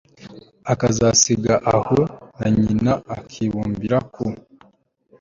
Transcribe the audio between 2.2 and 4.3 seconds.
na nyina, akibumbira ku